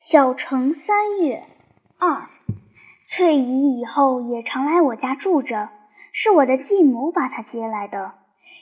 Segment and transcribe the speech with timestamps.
[0.00, 1.44] 小城三月
[1.98, 2.30] 二，
[3.06, 5.68] 翠姨以后也常来我家住着，
[6.10, 8.14] 是我的继母把她接来的。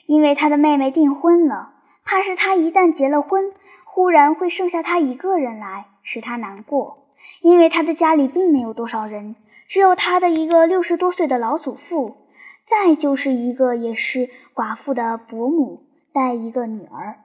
[0.05, 3.53] 因为她的妹妹订婚了，怕是她一旦结了婚，
[3.85, 7.07] 忽然会剩下她一个人来，使她难过。
[7.41, 9.37] 因为她的家里并没有多少人，
[9.69, 12.17] 只有她的一个六十多岁的老祖父，
[12.67, 15.83] 再就是一个也是寡妇的伯母，
[16.13, 17.19] 带一个女儿。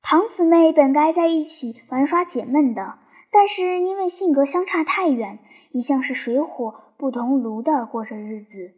[0.00, 2.94] 堂姊妹本该在一起玩耍解闷的。
[3.32, 5.38] 但是因为性格相差太远，
[5.70, 8.72] 一向是水火不同炉的过着日子。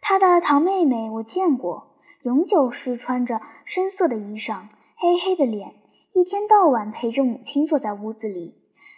[0.00, 1.88] 他的堂妹妹我见过，
[2.22, 5.74] 永久是穿着深色的衣裳，黑黑的脸，
[6.12, 8.54] 一天到晚陪着母亲坐在屋子里。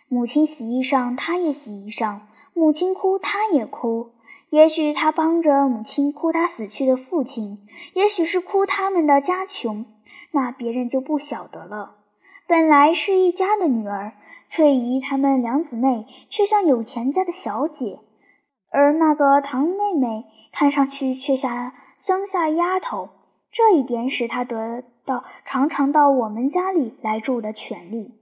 [0.08, 2.20] 母亲洗衣裳，他也洗衣裳；
[2.52, 4.10] 母亲哭，他也哭。
[4.50, 9.86] 也许他帮着母亲哭他死去的父亲，也许是哭他们的家穷，
[10.32, 11.96] 那别人就不晓得了。
[12.46, 14.12] 本来是一家的女儿。
[14.48, 18.00] 翠姨她们两姊妹却像有钱家的小姐，
[18.70, 23.10] 而那个堂妹妹看上去却像乡下丫头。
[23.50, 28.14] 这一点使她得到常常到我们家里来住的权利。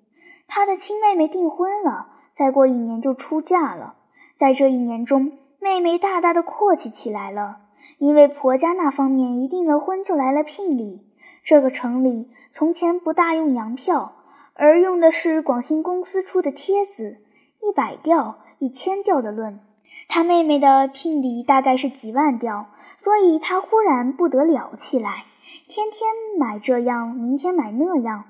[0.47, 3.95] 她的亲妹妹订婚了，再过一年就出嫁了。
[4.37, 7.59] 在这一年中，妹妹大大的阔气起来了，
[7.99, 11.07] 因为婆家那方面一订了婚就来了聘礼。
[11.43, 14.16] 这个城里从前不大用洋票。
[14.59, 17.19] 而用的是广兴公司出的帖子，
[17.63, 19.61] 一百吊、一千吊的论。
[20.09, 25.25] 他妹妹的聘礼大概是几万吊，所以他忽然不得了起来，
[25.69, 28.25] 天天买这样，明天买那样，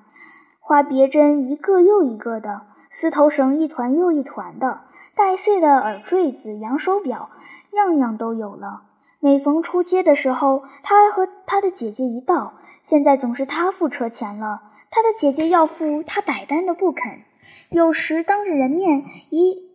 [0.58, 4.80] 花别针一个又一个的，丝头绳一团又一团的，
[5.14, 7.30] 带穗的耳坠子、洋手表，
[7.72, 8.82] 样样都有了。
[9.20, 12.54] 每逢出街的时候，他和他的姐姐一道，
[12.86, 14.62] 现在总是他付车钱了。
[14.90, 17.20] 他的姐姐要付，他百般的不肯；
[17.70, 19.66] 有时当着人面，一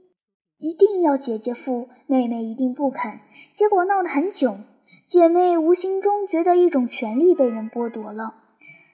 [0.57, 3.19] 一定要姐姐付，妹妹一定不肯，
[3.55, 4.63] 结果闹得很囧。
[5.07, 8.35] 姐妹无形中觉得一种权利被人剥夺了。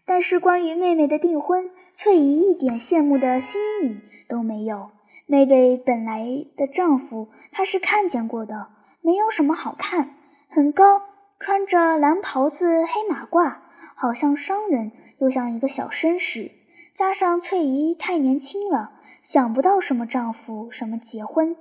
[0.06, 4.90] 但是关于妹妹的订婚，翠姨一点羡慕的心理都没有。
[5.25, 6.25] 妹妹本来
[6.56, 8.68] 的丈夫，她是看见过的，
[9.02, 10.16] 没有什么好看，
[10.50, 11.02] 很高，
[11.40, 13.58] 穿着蓝袍子、黑马褂。
[14.00, 16.52] 好像商人，又像一个小绅士。
[16.94, 18.91] 加上翠姨太年轻了，
[19.24, 21.56] 想不到什么丈夫，什么结婚。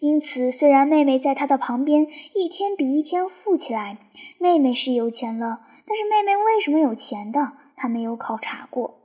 [0.00, 3.98] 因此，虽然妹妹在她的旁边一天比一天富起来，
[4.38, 9.00] 妹妹是有钱了，但是妹妹为什么有钱的，她没有考察过。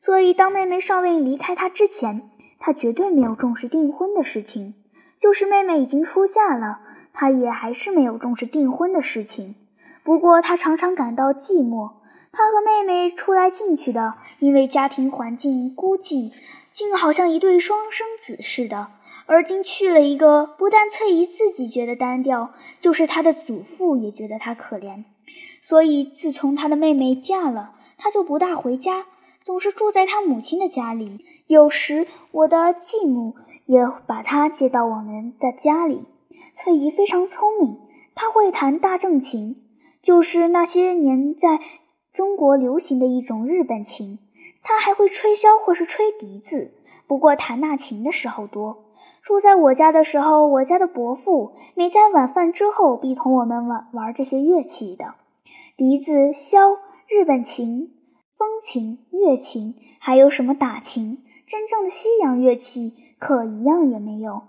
[0.00, 2.30] 所以，当妹妹尚未离开她之前，
[2.60, 4.74] 她绝对没有重视订婚的事情。
[5.18, 6.78] 就是妹妹已经出嫁了，
[7.12, 9.56] 她也还是没有重视订婚的事情。
[10.04, 11.99] 不过，她常常感到寂寞。
[12.32, 16.32] 他和妹妹出来进去的，因为家庭环境孤寂，
[16.72, 18.88] 竟好像一对双生子似的。
[19.26, 25.04] 而今去了一个，不但翠姨自己觉得单调，就是他的祖父也觉得他可怜。
[25.62, 29.06] 所以自从他的妹妹嫁了，他就不大回家，
[29.42, 31.24] 总是住在他母亲的家里。
[31.46, 33.34] 有时我的继母
[33.66, 36.04] 也把他接到我们的家里。
[36.54, 37.76] 翠姨非常聪明，
[38.14, 39.56] 她会弹大正琴，
[40.00, 41.60] 就是那些年在。
[42.12, 44.18] 中国流行的一种日本琴，
[44.62, 46.72] 他还会吹箫或是吹笛子，
[47.06, 48.84] 不过弹那琴的时候多。
[49.22, 55.14] 住在我家的时候，我家的伯父每在晚饭之后必同我们玩玩这些乐器的：
[55.76, 57.92] 笛子、箫、日本琴、
[58.36, 61.24] 风琴、月琴，还有什么打琴。
[61.46, 64.42] 真正的西洋乐器可一样也没有。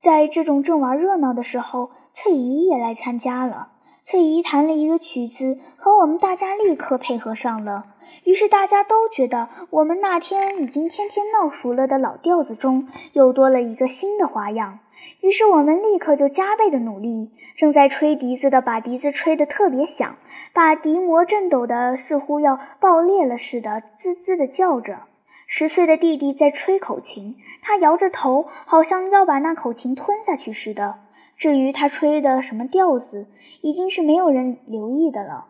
[0.00, 3.73] 在这种正玩热闹的时候，翠姨也来参加了。
[4.06, 7.86] 翠姨弹了一个曲子，和我们大家立刻配合上了。
[8.24, 14.80] 于是大家都觉得我们那天已经天天闹熟了的老调子中又多了一个新的花样。
[15.22, 17.30] 于是我们立刻就加倍的努力。
[17.56, 20.16] 正在吹笛子的把笛子吹得特别响，
[20.52, 24.98] 把笛膜震抖的似乎要爆裂了似的，滋滋的叫着。
[25.46, 30.96] 十岁的弟弟在吹口琴，他摇着头，好像要把那口琴吞下去似的。
[31.36, 33.26] 至于他吹的什么调子，
[33.60, 35.46] 已经是没有人留意的了。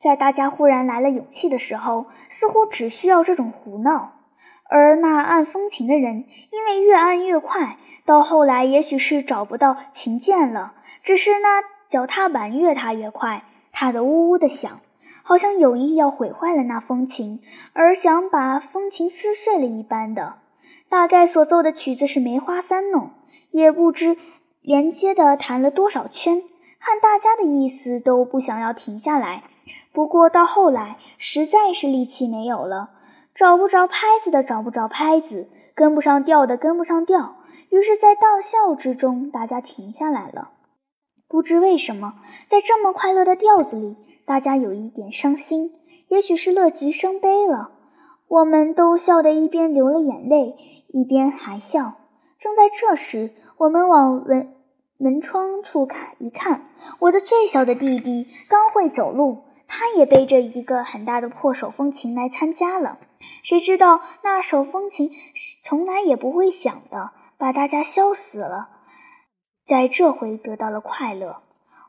[0.00, 4.12] 在大家忽然来了勇气的时候，似乎只需要这种胡闹。
[4.68, 13.42] 而那按风琴的人，因为越按越快，到后来也许是找不到琴键了，只是那脚踏板越踏越快，
[13.72, 14.80] 踏得呜呜的响，
[15.22, 17.42] 好像有意要毁坏了那风琴，
[17.72, 20.34] 而想把风琴撕碎了一般的。
[20.88, 23.10] 大概所奏的曲子是梅花三弄，
[23.50, 24.16] 也不知。
[24.62, 26.42] 连接的弹了多少圈，
[26.78, 29.44] 看大家的意思都不想要停下来。
[29.92, 32.90] 不过到后来实在是力气没有了，
[33.34, 37.36] 找不着拍子的找不着拍子，跟不上调的跟不上调。
[37.70, 40.50] 于是，在道笑之中，大家停下来了。
[41.28, 42.14] 不知为什么，
[42.48, 43.96] 在这么快乐的调子里，
[44.26, 45.72] 大家有一点伤心，
[46.08, 47.70] 也许是乐极生悲了。
[48.26, 50.56] 我们都笑得一边流了眼泪，
[50.88, 51.94] 一边还笑。
[52.40, 53.30] 正在这时，
[53.60, 54.54] 我们往门
[54.96, 56.62] 门窗处看一看，
[56.98, 62.96] 我的最小的弟弟刚会走路，他也背着一个很大的破手风琴来参加了。
[63.42, 65.10] 谁知道那手风琴
[65.62, 68.70] 从来也不会响的，把大家笑死了。
[69.66, 71.42] 在这回得到了快乐。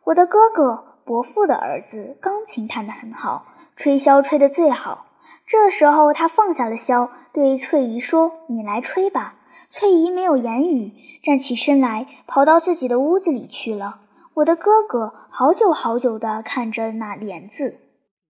[0.03, 3.45] 我的哥哥伯父的儿子钢琴弹得很好，
[3.77, 5.06] 吹箫吹得最好。
[5.47, 9.35] 这时候他放下了箫，对翠姨说：“你来吹吧。”
[9.71, 10.91] 翠姨没有言语，
[11.23, 14.01] 站起身来，跑到自己的屋子里去了。
[14.33, 17.79] 我的哥哥好久好久地看着那帘子。